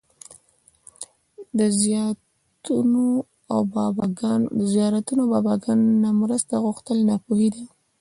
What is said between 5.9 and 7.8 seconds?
نه مرسته غوښتل ناپوهي ده